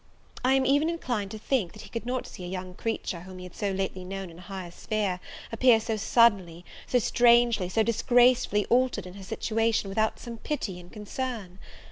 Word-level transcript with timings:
I 0.43 0.53
am 0.55 0.65
even 0.65 0.89
inclined 0.89 1.29
to 1.29 1.37
think, 1.37 1.73
that 1.73 1.83
he 1.83 1.89
could 1.89 2.07
not 2.07 2.25
see 2.25 2.43
a 2.43 2.47
young 2.47 2.73
creature 2.73 3.19
whom 3.19 3.37
he 3.37 3.43
had 3.45 3.53
so 3.53 3.69
lately 3.69 4.03
known 4.03 4.31
in 4.31 4.39
a 4.39 4.41
higher 4.41 4.71
sphere, 4.71 5.19
appear 5.51 5.79
so 5.79 5.95
suddenly, 5.95 6.65
so 6.87 6.97
strangely, 6.97 7.69
so 7.69 7.83
disgracefully 7.83 8.65
altered 8.71 9.05
in 9.05 9.13
her 9.13 9.23
situation, 9.23 9.89
without 9.89 10.19
some 10.19 10.37
pity 10.39 10.79
and 10.79 10.91
concern. 10.91 11.59